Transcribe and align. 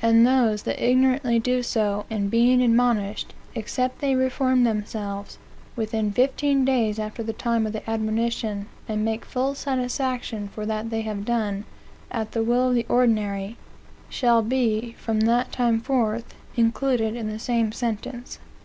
And 0.00 0.24
those 0.24 0.62
that 0.62 0.80
ignorantly 0.80 1.40
do 1.40 1.64
so, 1.64 2.06
and 2.08 2.30
be 2.30 2.52
admonished, 2.62 3.34
except 3.56 3.98
they 3.98 4.14
reform 4.14 4.62
themselves 4.62 5.36
within 5.74 6.12
fifteen 6.12 6.64
days 6.64 7.00
after 7.00 7.24
the 7.24 7.32
time 7.32 7.66
of 7.66 7.72
the 7.72 7.90
admonition, 7.90 8.66
and 8.86 9.04
make 9.04 9.24
full 9.24 9.56
satisfaction 9.56 10.46
for 10.46 10.64
that 10.66 10.90
they 10.90 11.00
have 11.00 11.24
done, 11.24 11.64
at 12.08 12.30
the 12.30 12.44
will 12.44 12.68
of 12.68 12.76
the 12.76 12.86
ordinary, 12.88 13.56
shall 14.08 14.42
be 14.42 14.94
from 14.96 15.18
that 15.22 15.50
time 15.50 15.80
forth 15.80 16.34
included 16.54 17.16
in 17.16 17.26
the 17.28 17.40
same 17.40 17.72
sentence. 17.72 18.38